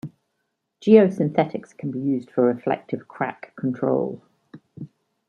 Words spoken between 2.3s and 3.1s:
for reflective